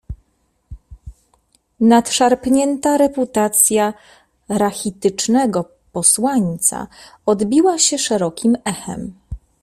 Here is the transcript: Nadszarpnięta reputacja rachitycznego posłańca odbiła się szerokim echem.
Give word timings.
Nadszarpnięta 1.79 2.97
reputacja 2.97 3.93
rachitycznego 4.49 5.65
posłańca 5.91 6.87
odbiła 7.25 7.77
się 7.77 7.97
szerokim 7.97 8.57
echem. 8.65 9.13